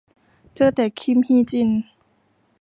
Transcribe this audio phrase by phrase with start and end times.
[0.55, 1.69] เจอแต่คิมฮีจิน